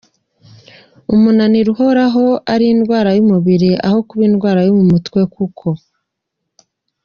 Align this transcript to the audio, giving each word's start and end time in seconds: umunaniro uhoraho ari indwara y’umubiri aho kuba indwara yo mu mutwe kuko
umunaniro 1.13 1.67
uhoraho 1.75 2.25
ari 2.53 2.65
indwara 2.73 3.09
y’umubiri 3.17 3.69
aho 3.87 3.97
kuba 4.07 4.23
indwara 4.29 4.59
yo 4.67 4.73
mu 4.77 4.83
mutwe 4.91 5.19
kuko 5.35 5.67